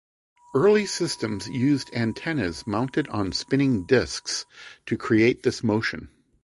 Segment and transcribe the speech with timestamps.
[0.55, 4.47] Early systems used antennas mounted on spinning disks
[4.87, 6.09] to create this motion.